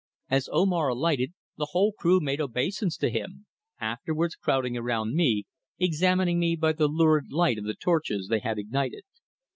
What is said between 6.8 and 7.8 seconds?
lurid light of the